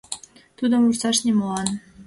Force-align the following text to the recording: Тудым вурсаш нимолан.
Тудым 0.57 0.81
вурсаш 0.85 1.17
нимолан. 1.25 1.67